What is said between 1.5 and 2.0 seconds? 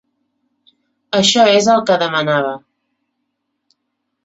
és el que